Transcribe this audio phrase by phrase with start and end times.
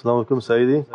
[0.00, 0.86] Assalamu alaikum Sayyidi.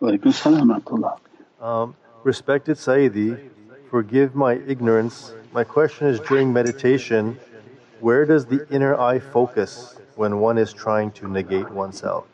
[0.00, 1.20] Walaikum salam
[1.60, 1.94] Um,
[2.24, 3.50] respected Sayyidi,
[3.90, 5.34] forgive my ignorance.
[5.52, 7.38] My question is during meditation,
[8.00, 12.26] where does the inner eye focus when one is trying to negate oneself?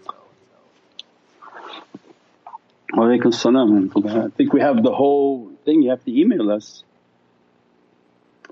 [2.95, 6.85] Walaikum salam I think we have the whole thing, you have to email us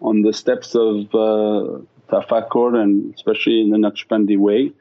[0.03, 1.79] on the steps of uh,
[2.11, 4.73] tafakkur and especially in the Naqshbandi way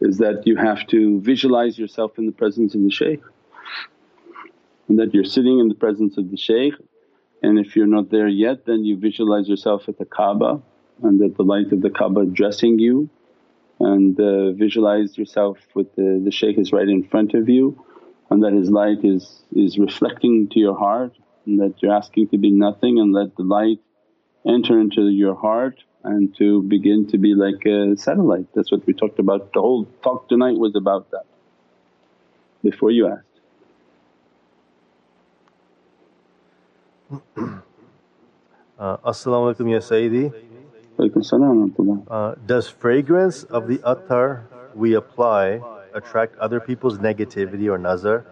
[0.00, 3.22] is that you have to visualize yourself in the presence of the shaykh.
[4.88, 6.74] And that you're sitting in the presence of the shaykh
[7.42, 10.60] and if you're not there yet then you visualize yourself at the Kaaba
[11.02, 13.08] and that the light of the Kaaba dressing you
[13.78, 17.82] and uh, visualize yourself with the, the shaykh is right in front of you
[18.30, 22.38] and that his light is, is reflecting to your heart and that you're asking to
[22.38, 23.78] be nothing and let the light
[24.46, 28.46] enter into your heart and to begin to be like a satellite.
[28.54, 29.52] That's what we talked about.
[29.52, 31.26] The whole talk tonight was about that
[32.62, 33.26] before you asked.
[38.78, 40.32] Uh, As-salamu alaykum ya Sayyidi.
[42.08, 45.60] Uh, Does fragrance of the attar we apply
[45.94, 48.24] attract other people's negativity or nazar?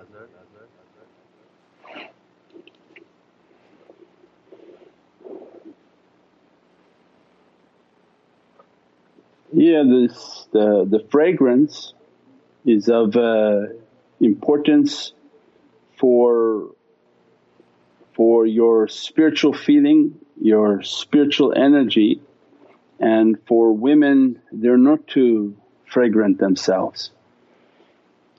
[9.69, 11.93] Yeah, this, the, the fragrance
[12.65, 13.67] is of uh,
[14.19, 15.13] importance
[15.99, 16.71] for,
[18.15, 22.23] for your spiritual feeling, your spiritual energy
[22.99, 27.11] and for women they're not too fragrant themselves.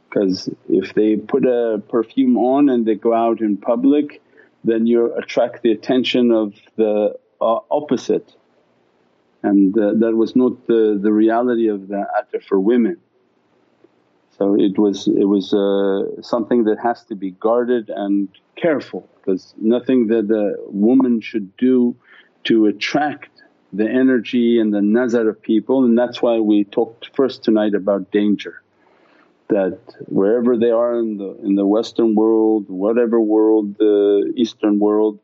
[0.10, 4.20] Because if they put a perfume on and they go out in public
[4.64, 8.34] then you attract the attention of the uh, opposite
[9.44, 12.98] and uh, that was not the, the reality of the attar for women.
[14.38, 19.54] So it was, it was uh, something that has to be guarded and careful because
[19.58, 21.96] nothing that a woman should do
[22.46, 23.30] to attract
[23.72, 28.12] the energy and the nazar of people and that's why we talked first tonight about
[28.12, 28.62] danger.
[29.50, 35.20] That wherever they are in the, in the western world, whatever world, the eastern world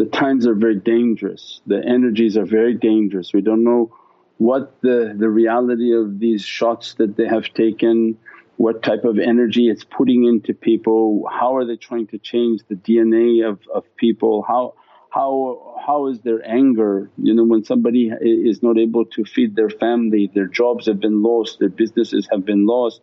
[0.00, 3.34] the times are very dangerous, the energies are very dangerous.
[3.34, 3.94] We don't know
[4.38, 8.16] what the, the reality of these shots that they have taken,
[8.56, 12.76] what type of energy it's putting into people, how are they trying to change the
[12.76, 14.72] DNA of, of people, how,
[15.10, 17.10] how, how is their anger.
[17.18, 21.22] You know when somebody is not able to feed their family, their jobs have been
[21.22, 23.02] lost, their businesses have been lost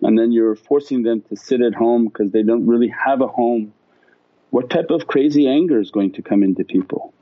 [0.00, 3.26] and then you're forcing them to sit at home because they don't really have a
[3.26, 3.74] home
[4.50, 7.12] what type of crazy anger is going to come into people?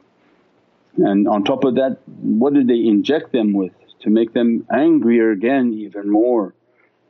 [0.98, 5.31] And on top of that what do they inject them with to make them angrier
[5.31, 6.54] again even more.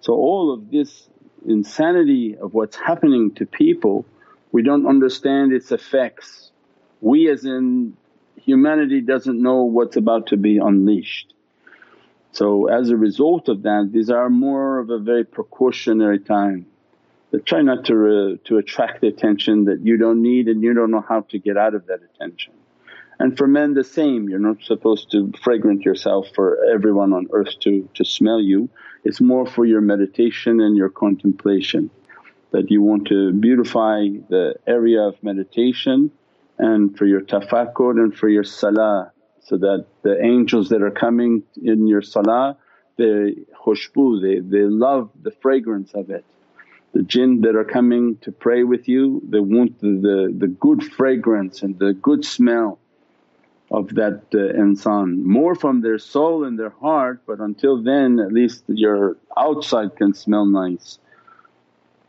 [0.01, 1.09] So all of this
[1.47, 4.05] insanity of what's happening to people
[4.53, 6.51] we don't understand its effects.
[7.01, 7.97] We as in
[8.37, 11.35] humanity doesn't know what's about to be unleashed.
[12.33, 16.67] So as a result of that these are more of a very precautionary time
[17.45, 21.05] try not to, to attract the attention that you don't need and you don't know
[21.07, 22.53] how to get out of that attention.
[23.19, 27.59] And for men the same, you're not supposed to fragrant yourself for everyone on earth
[27.61, 28.69] to, to smell you,
[29.05, 31.91] it's more for your meditation and your contemplation
[32.51, 36.11] that you want to beautify the area of meditation
[36.59, 41.43] and for your tafakkur and for your salah so that the angels that are coming
[41.63, 42.57] in your salah
[42.97, 46.25] they khushbu, they, they love the fragrance of it
[46.97, 50.83] the jinn that are coming to pray with you they want the, the, the good
[50.83, 52.79] fragrance and the good smell
[53.71, 58.33] of that uh, insan more from their soul and their heart but until then at
[58.33, 60.99] least your outside can smell nice.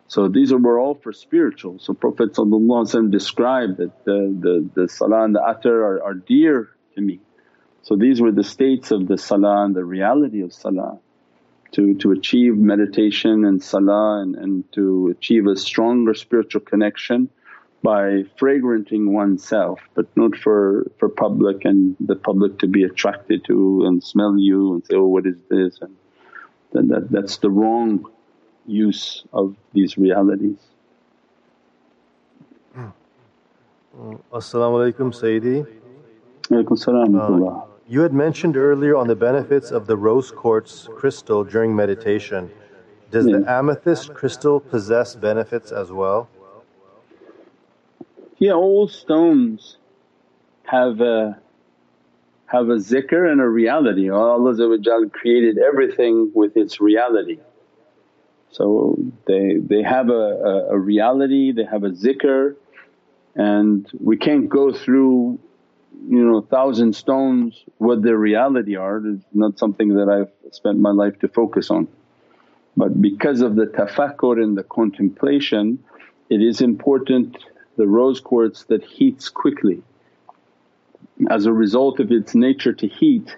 [0.08, 1.80] So these are were all for spiritual.
[1.80, 2.34] So Prophet
[3.12, 7.20] described that the, the, the salah and the attar are, are dear to me.
[7.82, 11.00] So these were the states of the salah and the reality of salah
[11.74, 17.30] to, to achieve meditation and salah and, and to achieve a stronger spiritual connection
[17.84, 23.84] by fragranting oneself but not for, for public and the public to be attracted to
[23.86, 25.96] and smell you and say, oh what is this and
[26.74, 28.06] then that, that's the wrong
[28.66, 30.58] use of these realities.
[34.32, 35.66] As-salamu alaykum Sayyidi.
[36.50, 41.44] Alaykum salam uh, you had mentioned earlier on the benefits of the rose quartz crystal
[41.44, 42.52] during meditation.
[43.12, 43.48] Does the hmm.
[43.48, 46.28] amethyst crystal possess benefits as well?
[48.38, 49.78] Yeah, all stones
[50.64, 51.40] have a
[52.48, 54.10] have a zikr and a reality.
[54.10, 57.40] Allah created everything with its reality.
[58.52, 62.56] So they, they have a, a, a reality, they have a zikr
[63.36, 65.40] and we can't go through
[66.10, 70.92] you know thousand stones what their reality are is not something that I've spent my
[70.92, 71.88] life to focus on.
[72.76, 75.84] But because of the tafakkur and the contemplation
[76.30, 77.38] it is important
[77.78, 79.84] the rose quartz that heats quickly.
[81.30, 83.36] As a result of its nature to heat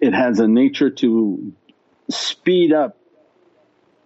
[0.00, 1.52] it has a nature to
[2.10, 2.96] speed up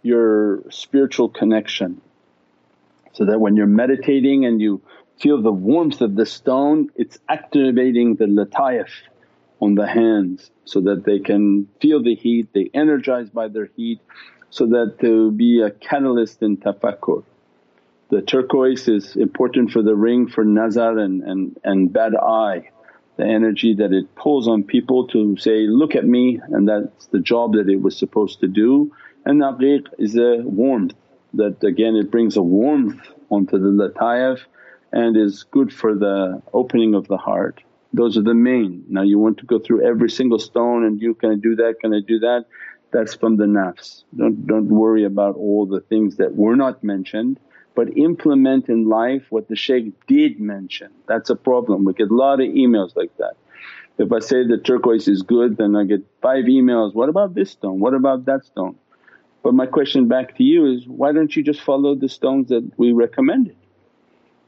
[0.02, 2.00] your spiritual connection
[3.12, 4.80] so that when you're meditating and you
[5.20, 8.88] feel the warmth of the stone it's activating the lataif
[9.60, 14.00] on the hands so that they can feel the heat, they energized by their heat
[14.50, 17.24] so that to be a catalyst in tafakkur.
[18.10, 22.70] The turquoise is important for the ring for nazar and, and, and bad eye,
[23.16, 27.20] the energy that it pulls on people to say, look at me and that's the
[27.20, 28.92] job that it was supposed to do.
[29.26, 30.94] And aqiq is a warmth
[31.34, 34.40] that again it brings a warmth onto the lataif
[34.92, 37.62] and is good for the opening of the heart.
[37.92, 38.84] Those are the main.
[38.88, 41.76] Now you want to go through every single stone and you can I do that,
[41.80, 42.46] can I do that?
[42.90, 44.04] That's from the nafs.
[44.16, 47.38] Don't, don't worry about all the things that were not mentioned
[47.74, 50.90] but implement in life what the shaykh did mention.
[51.06, 51.84] That's a problem.
[51.84, 53.34] We get a lot of emails like that.
[53.98, 57.52] If I say the turquoise is good then I get five emails, what about this
[57.52, 58.76] stone, what about that stone?
[59.42, 62.68] But my question back to you is why don't you just follow the stones that
[62.76, 63.56] we recommended?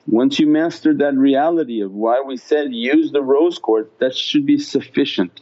[0.06, 4.46] Once you master that reality of why we said use the rose quartz that should
[4.46, 5.40] be sufficient.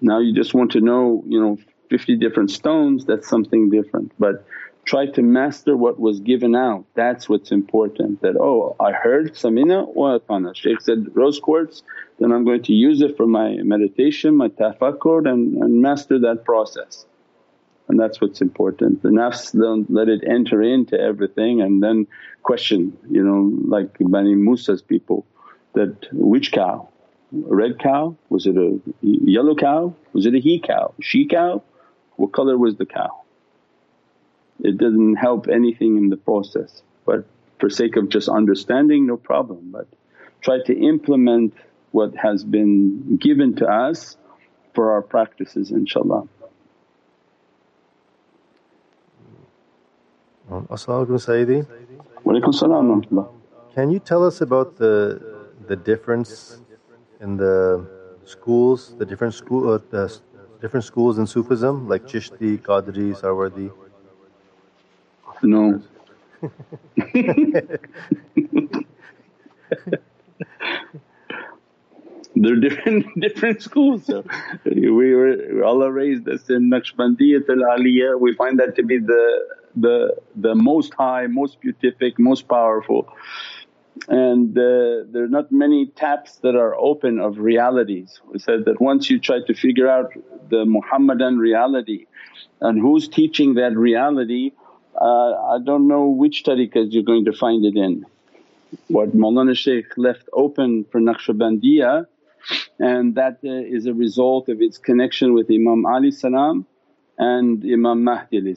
[0.00, 1.58] Now you just want to know you know
[1.90, 4.12] 50 different stones that's something different.
[4.18, 4.44] But
[4.84, 6.84] try to master what was given out.
[6.94, 11.82] That's what's important that, oh I heard samina wa atana shaykh said rose quartz
[12.18, 16.44] then I'm going to use it for my meditation, my tafakkur and, and master that
[16.44, 17.06] process
[17.94, 19.02] and that's what's important.
[19.04, 22.08] The nafs don't let it enter into everything and then
[22.42, 25.24] question you know like Bani Musa's people
[25.74, 26.88] that which cow?
[27.32, 28.16] A red cow?
[28.30, 29.94] Was it a yellow cow?
[30.12, 30.92] Was it a he cow?
[31.00, 31.62] She cow?
[32.16, 33.22] What colour was the cow?
[34.58, 37.24] It doesn't help anything in the process but
[37.60, 39.86] for sake of just understanding no problem but
[40.40, 41.54] try to implement
[41.92, 44.16] what has been given to us
[44.74, 46.26] for our practices inshaAllah.
[50.50, 51.66] As-salamu Sayyidi.
[52.24, 53.28] Walaykum
[53.74, 55.20] Can you tell us about the
[55.66, 56.60] the difference
[57.20, 57.86] in the
[58.24, 60.20] schools, the different school, uh, the
[60.60, 63.72] different schools in Sufism like Chishti, Qadri, Sarwardi?
[65.42, 65.80] No.
[72.36, 74.06] They're different different schools.
[74.06, 74.24] So
[74.64, 79.63] we were Allah raised us in Naqshbandiyat al Aliyah, we find that to be the
[79.76, 83.08] the the most high, most beatific, most powerful.
[84.08, 88.20] And uh, there are not many taps that are open of realities.
[88.30, 90.12] We said that once you try to figure out
[90.50, 92.06] the Muhammadan reality
[92.60, 94.50] and who's teaching that reality,
[95.00, 98.04] uh, I don't know which tariqahs you're going to find it in.
[98.88, 102.06] What Mawlana Shaykh left open for Naqshbandiyah
[102.78, 106.66] and that uh, is a result of its connection with Imam Ali salam
[107.18, 108.56] and Imam Mahdi.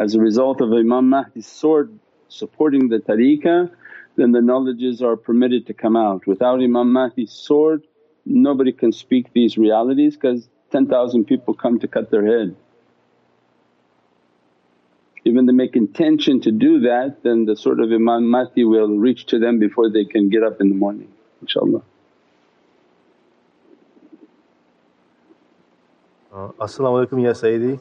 [0.00, 3.70] As a result of Imam Mahdi's sword supporting the tariqah
[4.16, 6.26] then the knowledges are permitted to come out.
[6.26, 7.86] Without Imam Mahdi's sword
[8.26, 12.54] nobody can speak these realities because 10,000 people come to cut their head.
[15.24, 19.26] Even they make intention to do that then the sword of Imam Mahdi will reach
[19.26, 21.12] to them before they can get up in the morning
[21.44, 21.82] inshaAllah.
[26.30, 27.80] Uh, As-salamu alaykum ya Sayyidi.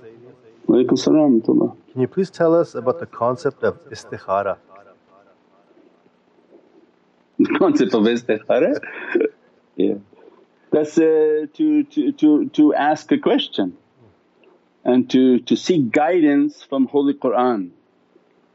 [0.67, 1.41] Walaykum salam
[1.91, 4.57] Can you please tell us about the concept of istikhara?
[7.39, 8.79] The concept of istikhara?
[9.75, 9.95] yeah.
[10.71, 13.75] That's uh, to, to, to, to ask a question
[14.85, 17.71] and to, to seek guidance from Holy Qur'an.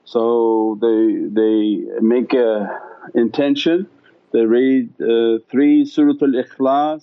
[0.04, 2.80] So they, they make a
[3.14, 3.88] intention,
[4.32, 7.02] they read uh, three Suratul Ikhlas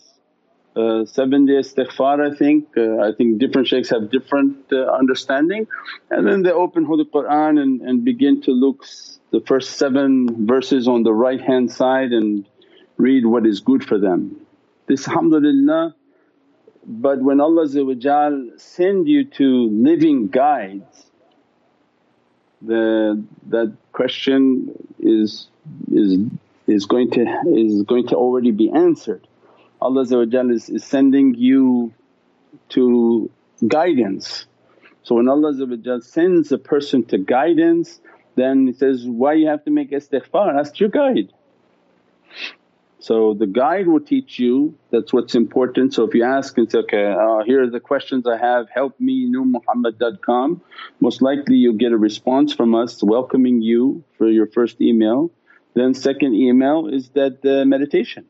[0.80, 5.68] uh, seven day istighfar I think, uh, I think different shaykhs have different uh, understanding.
[6.10, 8.86] And then they open Holy Qur'an and, and begin to look
[9.32, 12.48] the first seven verses on the right hand side and
[12.98, 14.46] read what is good for them.
[14.88, 15.96] This alhamdulillah
[16.90, 17.68] but when Allah
[18.58, 21.06] send you to living guides
[22.62, 25.48] the that question is
[25.92, 26.18] is
[26.68, 27.22] is going to
[27.56, 29.28] is going to already be answered
[29.82, 31.94] Allah is, is sending you
[32.70, 33.30] to
[33.68, 34.46] guidance.
[35.04, 38.00] So when Allah sends a person to guidance
[38.40, 41.34] then He says, why you have to make istighfar, ask your guide.
[43.00, 45.94] So the guide will teach you, that's what's important.
[45.94, 49.00] So if you ask and say, okay, uh, here are the questions I have, help
[49.00, 50.62] me nurmuhammad.com,
[51.00, 55.32] most likely you'll get a response from us welcoming you for your first email.
[55.76, 58.26] Then second email is that the meditation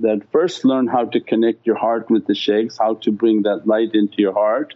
[0.00, 3.66] that first learn how to connect your heart with the shaykhs, how to bring that
[3.66, 4.74] light into your heart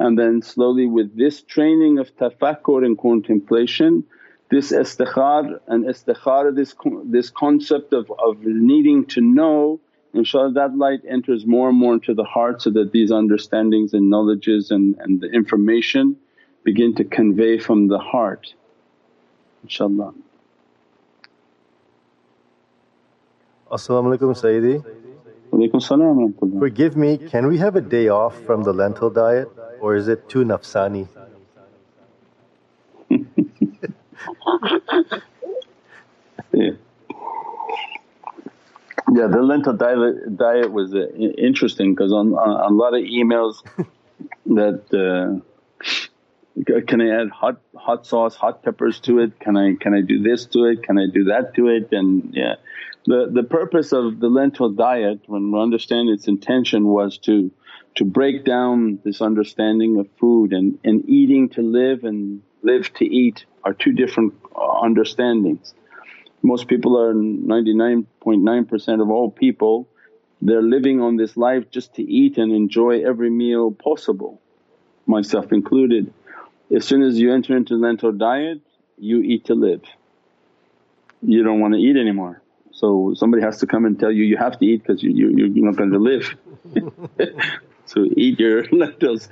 [0.00, 4.02] and then slowly with this training of tafakkur and contemplation
[4.50, 9.78] this istikhar and istikhara this, this concept of, of needing to know
[10.14, 14.10] inshaAllah that light enters more and more into the heart so that these understandings and
[14.10, 16.16] knowledges and, and the information
[16.64, 18.54] begin to convey from the heart
[19.64, 20.14] inshaAllah.
[23.72, 24.82] As-salamu alaykum Sayyidi.
[26.58, 29.48] Forgive me, can we have a day off from the lentil diet
[29.80, 31.06] or is it too nafsani?
[33.08, 33.18] yeah.
[39.12, 41.06] yeah, the lentil diet, diet was uh,
[41.38, 43.62] interesting because on, on, a lot of emails
[44.46, 45.38] that uh,
[46.86, 49.38] can I add hot hot sauce, hot peppers to it?
[49.38, 50.82] Can I can I do this to it?
[50.82, 51.92] Can I do that to it?
[51.92, 52.56] And yeah,
[53.06, 57.50] the the purpose of the lentil diet, when we understand its intention, was to
[57.96, 63.04] to break down this understanding of food and, and eating to live and live to
[63.04, 65.74] eat are two different uh, understandings.
[66.42, 69.88] Most people are 99.9% of all people
[70.42, 74.40] they're living on this life just to eat and enjoy every meal possible,
[75.06, 76.12] myself included.
[76.74, 78.60] As soon as you enter into lentil diet
[78.96, 79.82] you eat to live,
[81.20, 82.40] you don't want to eat anymore.
[82.80, 85.28] So somebody has to come and tell you, you have to eat because you, you,
[85.28, 86.34] you're not going to live.
[87.84, 89.28] so eat your lentils.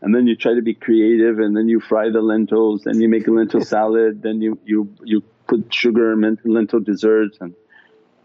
[0.00, 3.10] And then you try to be creative and then you fry the lentils, then you
[3.10, 7.54] make a lentil salad, then you, you, you put sugar and lentil desserts and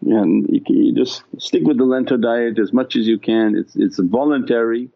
[0.07, 3.55] and you, you, just stick with the lentil diet as much as you can.
[3.55, 4.89] It's it's voluntary,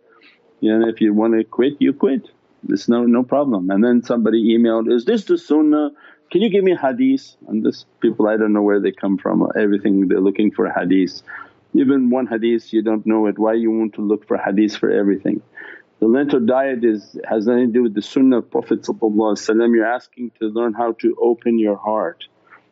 [0.61, 2.29] and if you want to quit, you quit.
[2.67, 3.71] It's no no problem.
[3.71, 5.91] And then somebody emailed, "Is this the sunnah?
[6.31, 9.47] Can you give me hadith?" And this people I don't know where they come from.
[9.55, 11.21] Everything they're looking for hadith.
[11.73, 14.89] Even one hadith you don't know it, why you want to look for hadith for
[14.89, 15.41] everything?
[15.99, 20.31] The lentil diet is has nothing to do with the sunnah of Prophet you're asking
[20.39, 22.23] to learn how to open your heart.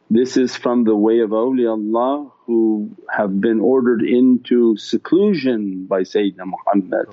[0.09, 6.45] This is from the way of awliyaullah who have been ordered into seclusion by Sayyidina
[6.45, 7.07] Muhammad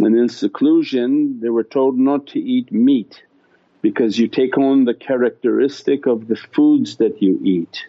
[0.00, 3.22] And in seclusion they were told not to eat meat
[3.82, 7.84] because you take on the characteristic of the foods that you eat.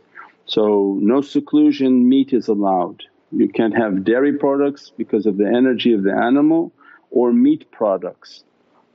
[0.46, 3.04] So no seclusion meat is allowed.
[3.32, 6.74] You can't have dairy products because of the energy of the animal
[7.12, 8.44] or meat products.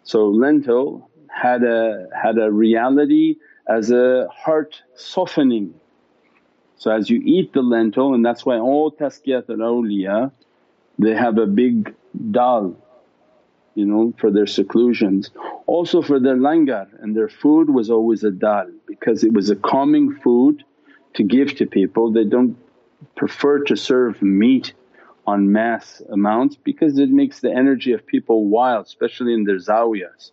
[0.03, 3.37] So lentil had a, had a reality
[3.69, 5.75] as a heart softening.
[6.77, 10.31] So as you eat the lentil and that's why all tazkiyat al-awliya
[10.99, 11.95] they have a big
[12.31, 12.77] dal
[13.79, 15.31] you know for their seclusions.
[15.67, 19.57] Also for their langar and their food was always a dal because it was a
[19.71, 20.65] calming food
[21.15, 22.13] to give to people.
[22.13, 22.57] They don't
[23.17, 24.73] prefer to serve meat
[25.27, 30.33] on mass amounts because it makes the energy of people wild especially in their zawiyas.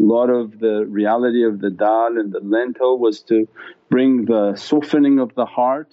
[0.00, 3.48] A lot of the reality of the dal and the lentil was to
[3.88, 5.90] bring the softening of the heart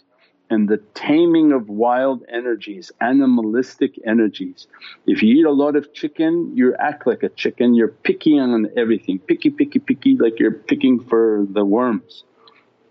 [0.50, 4.68] and the taming of wild energies, animalistic energies.
[5.06, 8.68] If you eat a lot of chicken you act like a chicken, you're picky on
[8.76, 12.24] everything, picky, picky, picky like you're picking for the worms.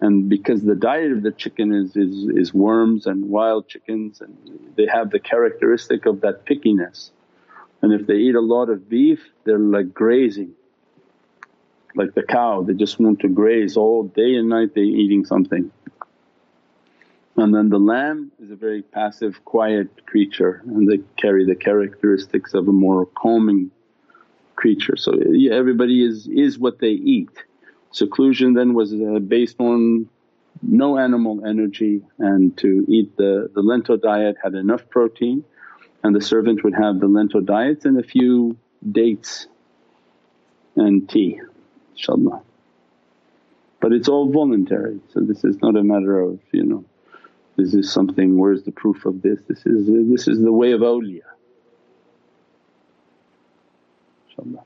[0.00, 4.36] And because the diet of the chicken is, is, is worms and wild chickens and
[4.76, 7.10] they have the characteristic of that pickiness.
[7.82, 10.52] And if they eat a lot of beef they're like grazing,
[11.96, 15.72] like the cow they just want to graze all day and night they're eating something.
[17.38, 22.52] And then the lamb is a very passive quiet creature and they carry the characteristics
[22.52, 23.70] of a more calming
[24.56, 24.96] creature.
[24.96, 27.30] So yeah, everybody is, is what they eat.
[27.92, 30.08] Seclusion then was uh, based on
[30.62, 35.44] no animal energy and to eat the, the lentil diet had enough protein
[36.02, 38.56] and the servant would have the lentil diets and a few
[38.90, 39.46] dates
[40.74, 41.40] and tea
[41.96, 42.42] inshaAllah.
[43.78, 46.84] But it's all voluntary so this is not a matter of you know
[47.58, 50.80] this is something where's the proof of this, this is this is the way of
[50.80, 51.28] awliya
[54.38, 54.64] inshaAllah.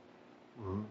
[0.61, 0.83] Mm-hmm.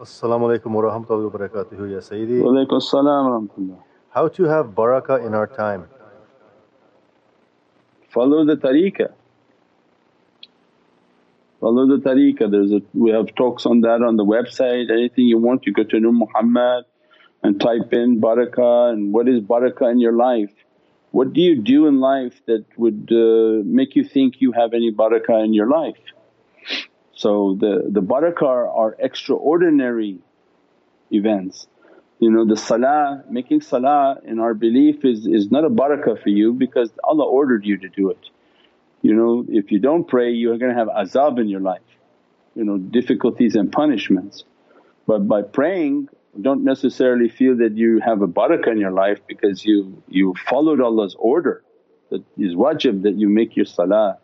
[0.00, 2.40] Assalamu alaikum wa rahmatullahi wa barakatuhu ya Sayyidi.
[2.40, 3.78] Wa alaikum assalam rahmatullah.
[4.10, 5.88] How to have barakah in our time?
[8.08, 9.12] Follow the tariqah.
[11.60, 12.50] follow the tariqah.
[12.50, 15.84] There's a, we have talks on that on the website, anything you want you go
[15.84, 16.84] to Nur Muhammad
[17.42, 20.52] and type in barakah and what is barakah in your life.
[21.16, 24.92] What do you do in life that would uh, make you think you have any
[24.92, 26.02] barakah in your life?
[27.14, 30.18] So the, the barakah are, extraordinary
[31.10, 31.68] events.
[32.20, 36.28] You know the salah, making salah in our belief is, is not a barakah for
[36.28, 38.22] you because Allah ordered you to do it.
[39.00, 41.90] You know if you don't pray you're going to have azab in your life,
[42.54, 44.44] you know difficulties and punishments.
[45.06, 49.64] But by praying don't necessarily feel that you have a barakah in your life because
[49.64, 51.62] you, you followed Allah's order
[52.10, 54.18] that is wajib that you make your salah,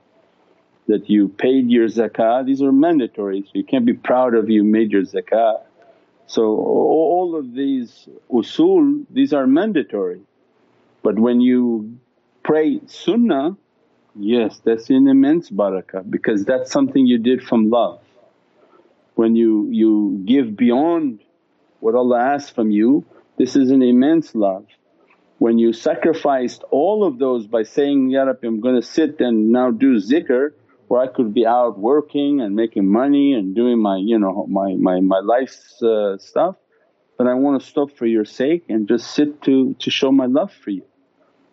[0.89, 4.65] that you paid your zakah, these are mandatory so you can't be proud of you
[4.65, 5.61] made your zakah.
[6.27, 10.21] So all of these usul these are mandatory
[11.03, 11.99] but when you
[12.43, 13.57] pray sunnah
[14.15, 18.01] yes that's an immense barakah because that's something you did from love.
[19.15, 21.21] When you, you give beyond
[21.83, 23.05] what Allah asks from you,
[23.39, 24.67] this is an immense love.
[25.39, 29.51] When you sacrificed all of those by saying, Ya Rabbi I'm going to sit and
[29.51, 30.53] now do zikr
[30.87, 34.75] where I could be out working and making money and doing my you know my,
[34.75, 36.55] my, my life's uh, stuff
[37.19, 40.27] but I want to stop for your sake and just sit to, to show my
[40.27, 40.85] love for you.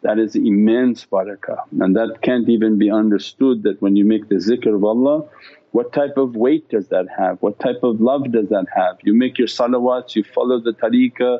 [0.03, 4.35] That is immense barakah and that can't even be understood that when you make the
[4.35, 5.27] zikr of Allah
[5.71, 7.41] what type of weight does that have?
[7.41, 8.97] What type of love does that have?
[9.03, 11.39] You make your salawats, you follow the tariqah,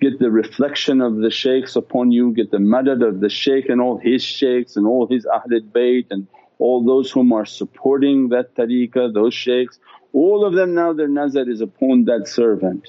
[0.00, 3.80] get the reflection of the shaykhs upon you, get the madad of the shaykh and
[3.80, 6.26] all his shaykhs and all his Ahlul Bayt and
[6.58, 9.78] all those whom are supporting that tariqah, those shaykhs,
[10.12, 12.88] all of them now their nazar is upon that servant.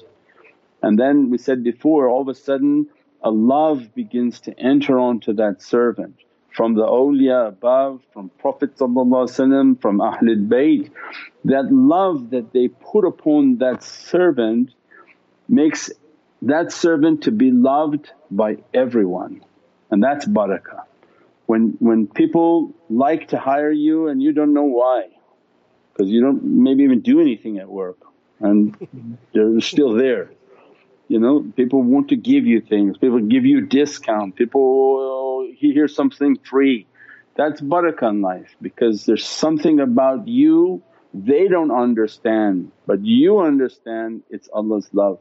[0.82, 2.88] And then we said before all of a sudden
[3.22, 6.23] a love begins to enter onto that servant
[6.54, 10.90] from the awliya above, from Prophet from Ahlul Bayt.
[11.44, 14.70] That love that they put upon that servant
[15.48, 15.90] makes
[16.42, 19.42] that servant to be loved by everyone
[19.94, 20.82] and that's barakah.
[21.46, 25.08] When, when people like to hire you and you don't know why
[25.92, 27.98] because you don't maybe even do anything at work
[28.40, 28.76] and
[29.32, 30.32] they're still there.
[31.06, 35.94] You know, people want to give you things, people give you discount, people he hears
[35.94, 36.86] something free.
[37.36, 44.22] That's barakah in life because there's something about you they don't understand but you understand
[44.30, 45.20] it's Allah's love.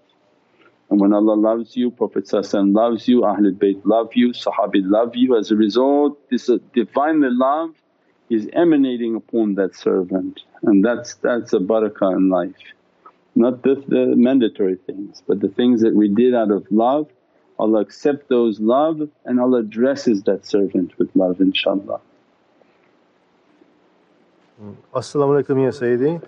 [0.89, 5.38] And when Allah loves you, Prophet loves you, Ahlul Bayt love you, Sahabi love you.
[5.38, 7.74] As a result this Divinely love
[8.30, 12.56] is emanating upon that servant and that's, that's a barakah in life
[13.36, 17.10] not the, the mandatory things but the things that we did out of love
[17.63, 22.02] Allah accept those love and Allah dresses that servant with love inshaAllah.
[24.62, 24.76] Mm.
[24.93, 26.21] As-salamu alaykum ya Sayyidi.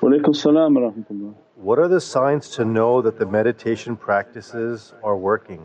[0.00, 1.34] Walaykum salam rahmatullah.
[1.56, 5.62] What are the signs to know that the meditation practices are working?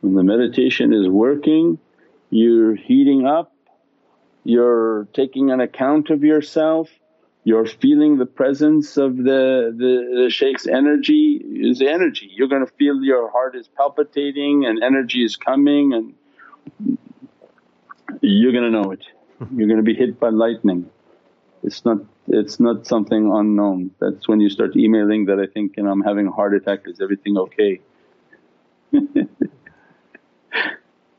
[0.00, 1.78] When the meditation is working,
[2.30, 3.52] you're heating up,
[4.44, 6.88] you're taking an account of yourself,
[7.48, 12.30] you're feeling the presence of the, the, the shaykh's energy is energy.
[12.30, 16.98] You're going to feel your heart is palpitating and energy is coming and
[18.20, 19.02] you're going to know it.
[19.38, 19.58] Hmm.
[19.58, 20.90] You're going to be hit by lightning.
[21.62, 23.92] It's not it's not something unknown.
[23.98, 26.80] That's when you start emailing that I think you know, I'm having a heart attack,
[26.84, 27.80] is everything okay?
[28.92, 29.06] yeah,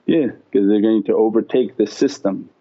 [0.05, 2.51] because they're going to overtake the system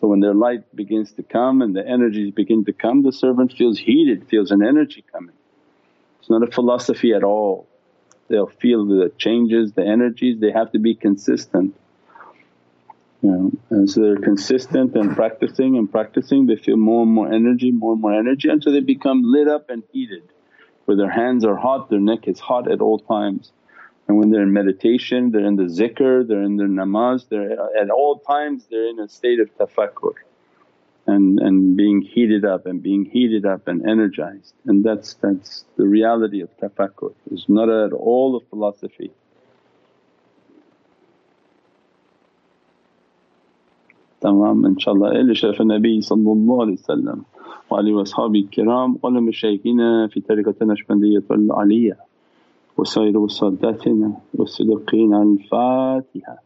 [0.00, 3.52] so when their light begins to come and the energies begin to come the servant
[3.52, 5.34] feels heated, feels an energy coming.
[6.20, 7.66] It's not a philosophy at all.
[8.28, 11.74] They'll feel the changes, the energies, they have to be consistent.
[13.22, 17.32] You know, and so they're consistent and practicing and practicing, they feel more and more
[17.32, 20.22] energy, more and more energy until they become lit up and heated.
[20.84, 23.50] Where their hands are hot, their neck is hot at all times.
[24.07, 27.89] And when they're in meditation, they're in the zikr, they're in their namaz, they're at
[27.89, 30.15] all times they're in a state of tafakkur
[31.07, 34.53] and, and being heated up and being heated up and energized.
[34.65, 39.11] And that's, that's the reality of tafakkur, it's not at all a philosophy.
[44.21, 47.23] تمام إن شاء الله إلى شرف النبي صلى الله عليه وسلم
[47.69, 51.97] وآله وأصحابه الكرام ولمشايخنا في طريقة النشبندية العلية
[52.78, 56.45] وسائر والصداتنا والصدقين عن الفاتحة